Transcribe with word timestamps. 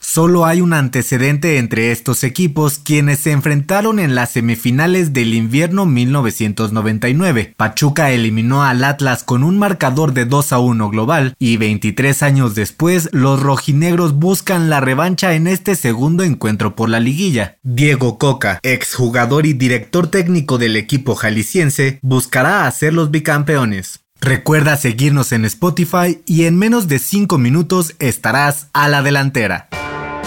Solo 0.00 0.46
hay 0.46 0.60
un 0.60 0.72
antecedente 0.72 1.58
entre 1.58 1.90
estos 1.90 2.22
equipos 2.22 2.78
quienes 2.78 3.18
se 3.18 3.32
enfrentaron 3.32 3.98
en 3.98 4.14
las 4.14 4.30
semifinales 4.30 5.12
del 5.12 5.34
invierno 5.34 5.86
1999. 5.86 7.54
Pachuca 7.56 8.10
eliminó 8.12 8.62
al 8.62 8.84
Atlas 8.84 9.24
con 9.24 9.42
un 9.42 9.58
marcador 9.58 10.12
de 10.14 10.24
2 10.24 10.52
a 10.52 10.58
1 10.60 10.90
global 10.90 11.34
y 11.38 11.56
23 11.56 12.22
años 12.22 12.54
después 12.54 13.08
los 13.12 13.42
rojinegros 13.42 14.14
buscan 14.14 14.70
la 14.70 14.80
revancha 14.80 15.34
en 15.34 15.46
este 15.46 15.74
segundo 15.74 16.22
encuentro 16.22 16.76
por 16.76 16.88
la 16.88 17.00
liguilla. 17.00 17.58
Diego 17.62 18.18
Coca, 18.18 18.60
exjugador 18.62 19.46
y 19.46 19.52
director 19.52 20.06
técnico 20.06 20.58
del 20.58 20.76
equipo 20.76 21.16
jalisciense, 21.16 21.98
buscará 22.02 22.66
hacer 22.66 22.94
los 22.94 23.10
bicampeones. 23.10 24.00
Recuerda 24.20 24.76
seguirnos 24.76 25.32
en 25.32 25.44
Spotify 25.44 26.22
y 26.26 26.44
en 26.44 26.56
menos 26.56 26.88
de 26.88 26.98
5 26.98 27.38
minutos 27.38 27.94
estarás 27.98 28.68
a 28.72 28.88
la 28.88 29.02
delantera. 29.02 29.68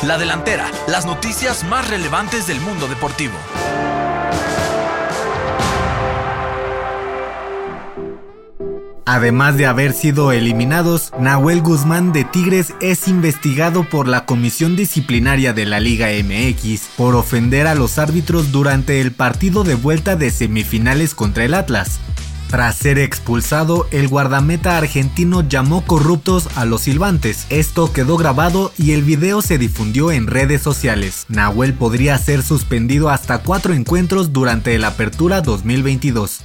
La 0.04 0.18
delantera, 0.18 0.66
las 0.88 1.06
noticias 1.06 1.64
más 1.64 1.88
relevantes 1.88 2.48
del 2.48 2.60
mundo 2.60 2.88
deportivo. 2.88 3.36
Además 9.06 9.58
de 9.58 9.68
haber 9.68 9.94
sido 9.94 10.32
eliminados, 10.32 11.12
Nahuel 11.20 11.62
Guzmán 11.62 12.14
de 12.14 12.24
Tigres 12.24 12.74
es 12.82 13.08
investigado 13.08 13.84
por 13.84 14.08
la 14.08 14.26
Comisión 14.26 14.76
Disciplinaria 14.76 15.54
de 15.54 15.68
la 15.68 15.80
Liga 15.80 16.08
MX 16.08 16.90
por 16.98 17.16
ofender 17.16 17.68
a 17.68 17.76
los 17.76 18.00
árbitros 18.00 18.52
durante 18.52 19.02
el 19.02 19.12
partido 19.12 19.64
de 19.64 19.76
vuelta 19.76 20.16
de 20.16 20.32
semifinales 20.32 21.14
contra 21.14 21.44
el 21.44 21.54
Atlas. 21.54 22.00
Tras 22.52 22.76
ser 22.76 23.00
expulsado, 23.00 23.88
el 23.92 24.10
guardameta 24.10 24.78
argentino 24.78 25.48
llamó 25.48 25.86
corruptos 25.86 26.50
a 26.58 26.66
los 26.66 26.82
silbantes. 26.82 27.48
Esto 27.50 27.94
quedó 27.94 28.18
grabado 28.18 28.74
y 28.78 28.92
el 28.92 29.04
video 29.04 29.42
se 29.42 29.58
difundió 29.58 30.12
en 30.12 30.28
redes 30.28 30.62
sociales. 30.62 31.26
Nahuel 31.30 31.74
podría 31.74 32.18
ser 32.18 32.44
suspendido 32.44 33.10
hasta 33.10 33.38
cuatro 33.38 33.74
encuentros 33.74 34.34
durante 34.34 34.78
la 34.80 34.88
apertura 34.88 35.40
2022. 35.40 36.42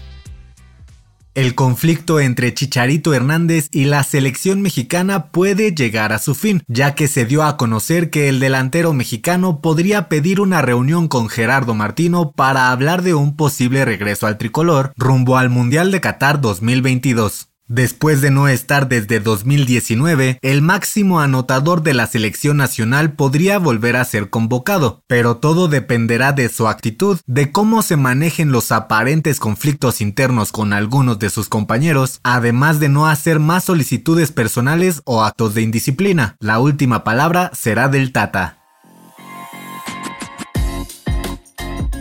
El 1.36 1.54
conflicto 1.54 2.18
entre 2.18 2.54
Chicharito 2.54 3.12
Hernández 3.12 3.68
y 3.70 3.84
la 3.84 4.02
selección 4.04 4.62
mexicana 4.62 5.26
puede 5.26 5.74
llegar 5.74 6.14
a 6.14 6.18
su 6.18 6.34
fin, 6.34 6.62
ya 6.66 6.94
que 6.94 7.08
se 7.08 7.26
dio 7.26 7.42
a 7.42 7.58
conocer 7.58 8.08
que 8.08 8.30
el 8.30 8.40
delantero 8.40 8.94
mexicano 8.94 9.60
podría 9.60 10.08
pedir 10.08 10.40
una 10.40 10.62
reunión 10.62 11.08
con 11.08 11.28
Gerardo 11.28 11.74
Martino 11.74 12.32
para 12.32 12.70
hablar 12.70 13.02
de 13.02 13.12
un 13.12 13.36
posible 13.36 13.84
regreso 13.84 14.26
al 14.26 14.38
tricolor 14.38 14.94
rumbo 14.96 15.36
al 15.36 15.50
Mundial 15.50 15.92
de 15.92 16.00
Qatar 16.00 16.40
2022. 16.40 17.50
Después 17.68 18.20
de 18.20 18.30
no 18.30 18.46
estar 18.46 18.88
desde 18.88 19.18
2019, 19.18 20.38
el 20.40 20.62
máximo 20.62 21.20
anotador 21.20 21.82
de 21.82 21.94
la 21.94 22.06
selección 22.06 22.56
nacional 22.56 23.12
podría 23.12 23.58
volver 23.58 23.96
a 23.96 24.04
ser 24.04 24.30
convocado, 24.30 25.02
pero 25.08 25.38
todo 25.38 25.66
dependerá 25.66 26.32
de 26.32 26.48
su 26.48 26.68
actitud, 26.68 27.18
de 27.26 27.50
cómo 27.50 27.82
se 27.82 27.96
manejen 27.96 28.52
los 28.52 28.70
aparentes 28.70 29.40
conflictos 29.40 30.00
internos 30.00 30.52
con 30.52 30.72
algunos 30.72 31.18
de 31.18 31.28
sus 31.28 31.48
compañeros, 31.48 32.20
además 32.22 32.78
de 32.78 32.88
no 32.88 33.08
hacer 33.08 33.40
más 33.40 33.64
solicitudes 33.64 34.30
personales 34.30 35.02
o 35.04 35.24
actos 35.24 35.54
de 35.54 35.62
indisciplina. 35.62 36.36
La 36.38 36.60
última 36.60 37.02
palabra 37.02 37.50
será 37.52 37.88
del 37.88 38.12
Tata. 38.12 38.55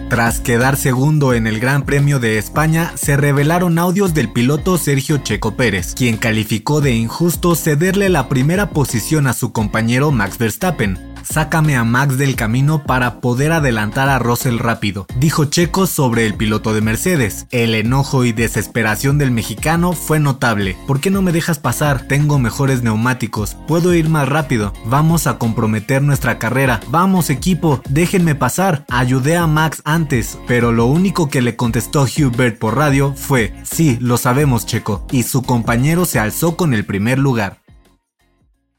Tras 0.09 0.39
quedar 0.39 0.77
segundo 0.77 1.33
en 1.33 1.47
el 1.47 1.59
Gran 1.59 1.83
Premio 1.83 2.19
de 2.19 2.37
España, 2.37 2.91
se 2.95 3.17
revelaron 3.17 3.79
audios 3.79 4.13
del 4.13 4.31
piloto 4.31 4.77
Sergio 4.77 5.17
Checo 5.17 5.55
Pérez, 5.55 5.95
quien 5.95 6.17
calificó 6.17 6.79
de 6.79 6.93
injusto 6.93 7.55
cederle 7.55 8.09
la 8.09 8.29
primera 8.29 8.69
posición 8.69 9.25
a 9.25 9.33
su 9.33 9.51
compañero 9.51 10.11
Max 10.11 10.37
Verstappen 10.37 11.04
sácame 11.25 11.75
a 11.75 11.83
Max 11.83 12.17
del 12.17 12.35
camino 12.35 12.83
para 12.83 13.19
poder 13.19 13.51
adelantar 13.51 14.09
a 14.09 14.19
Russell 14.19 14.59
rápido, 14.59 15.05
dijo 15.17 15.45
Checo 15.45 15.87
sobre 15.87 16.25
el 16.25 16.35
piloto 16.35 16.73
de 16.73 16.81
Mercedes. 16.81 17.47
El 17.51 17.75
enojo 17.75 18.23
y 18.23 18.31
desesperación 18.31 19.17
del 19.17 19.31
mexicano 19.31 19.93
fue 19.93 20.19
notable. 20.19 20.77
¿Por 20.87 20.99
qué 20.99 21.09
no 21.09 21.21
me 21.21 21.31
dejas 21.31 21.59
pasar? 21.59 22.07
Tengo 22.07 22.39
mejores 22.39 22.83
neumáticos, 22.83 23.57
puedo 23.67 23.93
ir 23.93 24.09
más 24.09 24.29
rápido, 24.29 24.73
vamos 24.85 25.27
a 25.27 25.37
comprometer 25.37 26.01
nuestra 26.01 26.39
carrera, 26.39 26.79
vamos 26.89 27.29
equipo, 27.29 27.81
déjenme 27.89 28.35
pasar. 28.35 28.85
Ayudé 28.89 29.37
a 29.37 29.47
Max 29.47 29.81
antes, 29.85 30.37
pero 30.47 30.71
lo 30.71 30.85
único 30.85 31.29
que 31.29 31.41
le 31.41 31.55
contestó 31.55 32.03
Hubert 32.03 32.59
por 32.59 32.77
radio 32.77 33.13
fue, 33.15 33.53
sí, 33.63 33.97
lo 33.99 34.17
sabemos 34.17 34.65
Checo, 34.65 35.05
y 35.11 35.23
su 35.23 35.41
compañero 35.41 36.05
se 36.05 36.19
alzó 36.19 36.55
con 36.55 36.73
el 36.73 36.85
primer 36.85 37.19
lugar. 37.19 37.64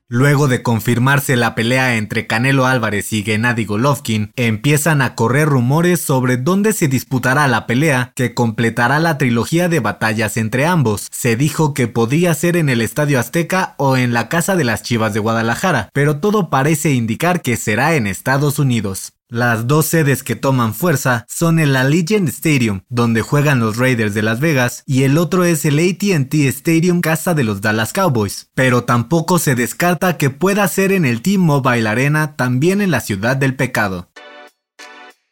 Luego 0.08 0.46
de 0.46 0.62
confirmarse 0.62 1.34
la 1.34 1.56
pelea 1.56 1.96
entre 1.96 2.28
Canelo 2.28 2.64
Álvarez 2.64 3.12
y 3.12 3.24
Gennady 3.24 3.64
Golovkin, 3.64 4.30
empiezan 4.36 5.02
a 5.02 5.16
correr 5.16 5.48
rumores 5.48 6.00
sobre 6.00 6.36
dónde 6.36 6.72
se 6.72 6.86
disputará 6.86 7.48
la 7.48 7.66
pelea 7.66 8.12
que 8.14 8.32
completará 8.32 9.00
la 9.00 9.18
trilogía 9.18 9.68
de 9.68 9.80
batallas 9.80 10.36
entre 10.36 10.64
ambos. 10.64 11.08
Se 11.10 11.34
dijo 11.34 11.74
que 11.74 11.88
podría 11.88 12.32
ser 12.34 12.56
en 12.56 12.68
el 12.68 12.82
Estadio 12.82 13.18
Azteca 13.18 13.74
o 13.78 13.96
en 13.96 14.12
la 14.12 14.28
Casa 14.28 14.54
de 14.54 14.62
las 14.62 14.84
Chivas 14.84 15.12
de 15.12 15.18
Guadalajara, 15.18 15.88
pero 15.92 16.20
todo 16.20 16.50
parece 16.50 16.92
indicar 16.92 17.42
que 17.42 17.56
será 17.56 17.96
en 17.96 18.06
Estados 18.06 18.60
Unidos. 18.60 19.12
Las 19.28 19.66
dos 19.66 19.86
sedes 19.86 20.22
que 20.22 20.36
toman 20.36 20.72
fuerza 20.72 21.26
son 21.28 21.58
el 21.58 21.74
Allegiant 21.74 22.28
Stadium, 22.28 22.82
donde 22.88 23.22
juegan 23.22 23.58
los 23.58 23.76
Raiders 23.76 24.14
de 24.14 24.22
Las 24.22 24.38
Vegas, 24.38 24.84
y 24.86 25.02
el 25.02 25.18
otro 25.18 25.42
es 25.42 25.64
el 25.64 25.80
ATT 25.80 26.32
Stadium, 26.32 27.00
casa 27.00 27.34
de 27.34 27.42
los 27.42 27.60
Dallas 27.60 27.92
Cowboys. 27.92 28.50
Pero 28.54 28.84
tampoco 28.84 29.40
se 29.40 29.56
descarta 29.56 30.16
que 30.16 30.30
pueda 30.30 30.68
ser 30.68 30.92
en 30.92 31.04
el 31.04 31.22
T-Mobile 31.22 31.88
Arena, 31.88 32.36
también 32.36 32.80
en 32.80 32.92
la 32.92 33.00
ciudad 33.00 33.36
del 33.36 33.56
pecado. 33.56 34.08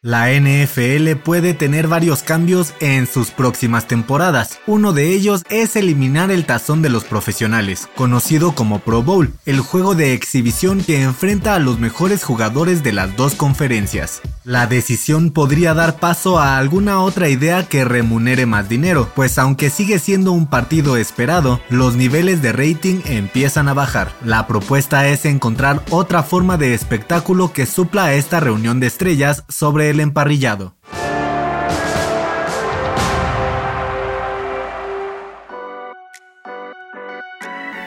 La 0.05 0.31
NFL 0.31 1.15
puede 1.23 1.55
tener 1.55 1.87
varios 1.87 2.21
cambios 2.21 2.75
en 2.79 3.07
sus 3.07 3.31
próximas 3.31 3.87
temporadas. 3.87 4.59
Uno 4.67 4.93
de 4.93 5.15
ellos 5.15 5.41
es 5.49 5.75
eliminar 5.75 6.29
el 6.29 6.45
tazón 6.45 6.83
de 6.83 6.89
los 6.89 7.05
profesionales, 7.05 7.89
conocido 7.95 8.53
como 8.53 8.77
Pro 8.77 9.01
Bowl, 9.01 9.33
el 9.47 9.61
juego 9.61 9.95
de 9.95 10.13
exhibición 10.13 10.83
que 10.83 11.01
enfrenta 11.01 11.55
a 11.55 11.59
los 11.59 11.79
mejores 11.79 12.23
jugadores 12.23 12.83
de 12.83 12.93
las 12.93 13.17
dos 13.17 13.33
conferencias. 13.33 14.21
La 14.45 14.67
decisión 14.67 15.31
podría 15.31 15.73
dar 15.73 15.99
paso 15.99 16.37
a 16.37 16.59
alguna 16.59 17.01
otra 17.01 17.29
idea 17.29 17.67
que 17.67 17.83
remunere 17.83 18.45
más 18.45 18.69
dinero, 18.69 19.09
pues 19.15 19.39
aunque 19.39 19.71
sigue 19.71 19.97
siendo 19.97 20.33
un 20.33 20.45
partido 20.45 20.97
esperado, 20.97 21.59
los 21.71 21.95
niveles 21.95 22.43
de 22.43 22.51
rating 22.51 23.01
empiezan 23.05 23.67
a 23.69 23.73
bajar. 23.73 24.11
La 24.23 24.45
propuesta 24.45 25.07
es 25.07 25.25
encontrar 25.25 25.81
otra 25.89 26.21
forma 26.21 26.57
de 26.57 26.75
espectáculo 26.75 27.53
que 27.53 27.65
supla 27.65 28.13
esta 28.13 28.39
reunión 28.39 28.79
de 28.79 28.85
estrellas 28.85 29.45
sobre 29.49 29.89
el 29.89 29.99
emparrillado. 29.99 30.75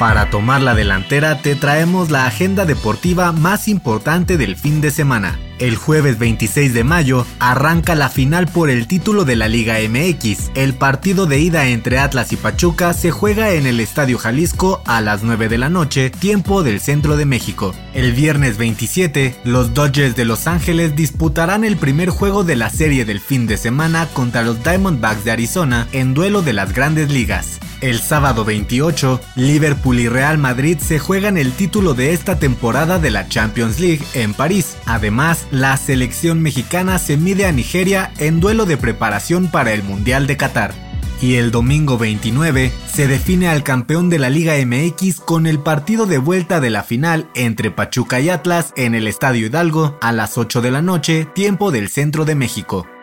Para 0.01 0.29
tomar 0.31 0.61
la 0.63 0.75
delantera 0.75 1.41
te 1.41 1.55
traemos 1.55 2.11
la 2.11 2.27
agenda 2.27 2.65
deportiva 2.65 3.31
más 3.31 3.69
importante 3.69 4.37
del 4.37 4.57
fin 4.57 4.81
de 4.81 4.91
semana. 4.91 5.39
El 5.59 5.77
jueves 5.77 6.19
26 6.19 6.73
de 6.73 6.85
mayo 6.85 7.27
arranca 7.41 7.97
la 7.97 8.09
final 8.09 8.47
por 8.47 8.71
el 8.71 8.87
título 8.87 9.25
de 9.25 9.35
la 9.35 9.49
Liga 9.49 9.77
MX. 9.89 10.53
El 10.55 10.75
partido 10.75 11.27
de 11.27 11.41
ida 11.41 11.67
entre 11.67 11.99
Atlas 11.99 12.33
y 12.33 12.37
Pachuca 12.37 12.93
se 12.93 13.11
juega 13.11 13.53
en 13.53 13.67
el 13.67 13.81
Estadio 13.81 14.19
Jalisco 14.19 14.83
a 14.87 15.01
las 15.01 15.25
9 15.25 15.49
de 15.49 15.59
la 15.59 15.69
noche, 15.69 16.11
tiempo 16.11 16.63
del 16.63 16.81
centro 16.81 17.17
de 17.17 17.27
México. 17.27 17.75
El 17.93 18.13
viernes 18.13 18.57
27, 18.57 19.35
los 19.43 19.75
Dodgers 19.75 20.15
de 20.15 20.25
Los 20.25 20.47
Ángeles 20.47 20.95
disputarán 20.95 21.65
el 21.65 21.77
primer 21.77 22.11
juego 22.11 22.45
de 22.45 22.55
la 22.55 22.71
serie 22.71 23.05
del 23.05 23.21
fin 23.21 23.49
de 23.49 23.57
semana 23.57 24.07
contra 24.13 24.43
los 24.43 24.63
Diamondbacks 24.63 25.25
de 25.25 25.33
Arizona 25.33 25.89
en 25.93 26.15
duelo 26.15 26.43
de 26.43 26.53
las 26.53 26.73
grandes 26.73 27.11
ligas. 27.11 27.59
El 27.81 28.01
sábado 28.01 28.45
28, 28.45 29.21
Liverpool 29.37 30.01
y 30.01 30.09
Real 30.09 30.37
Madrid 30.37 30.79
se 30.81 30.99
juegan 30.99 31.37
el 31.39 31.53
título 31.53 31.95
de 31.95 32.13
esta 32.13 32.41
temporada 32.41 32.99
de 32.99 33.13
la 33.13 33.29
Champions 33.29 33.79
League 33.79 34.05
en 34.15 34.35
París. 34.35 34.77
Además, 34.85 35.47
la 35.51 35.77
selección 35.77 36.41
mexicana 36.43 36.99
se 36.99 37.17
mide 37.17 37.47
a 37.47 37.53
Nigeria 37.53 38.13
en 38.19 38.41
duelo 38.41 38.67
de 38.67 38.77
preparación 38.77 39.51
para 39.51 39.73
el 39.73 39.83
Mundial 39.83 40.27
de 40.27 40.37
Qatar. 40.37 40.75
Y 41.21 41.35
el 41.35 41.51
domingo 41.51 41.99
29 41.99 42.71
se 42.93 43.09
define 43.09 43.49
al 43.49 43.65
campeón 43.65 44.09
de 44.09 44.19
la 44.19 44.31
Liga 44.31 44.55
MX 44.65 45.21
con 45.21 45.47
el 45.47 45.59
partido 45.59 46.07
de 46.07 46.19
vuelta 46.19 46.61
de 46.61 46.71
la 46.71 46.85
final 46.85 47.29
entre 47.35 47.71
Pachuca 47.71 48.21
y 48.21 48.31
Atlas 48.31 48.73
en 48.77 48.95
el 48.95 49.09
Estadio 49.09 49.47
Hidalgo 49.47 49.99
a 50.01 50.13
las 50.13 50.39
8 50.39 50.61
de 50.61 50.71
la 50.71 50.83
noche, 50.83 51.27
tiempo 51.35 51.73
del 51.73 51.89
centro 51.89 52.25
de 52.25 52.37
México. 52.37 52.87